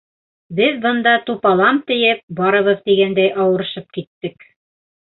[0.59, 4.53] Беҙ бында тупалам тейеп, барыбыҙ тигәндәй ауырышып киттек.